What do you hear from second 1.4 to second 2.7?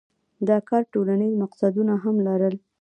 مقصدونه هم لرل.